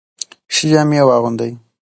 ښه 0.53 0.65
جامې 0.71 1.01
واغوندئ. 1.07 1.51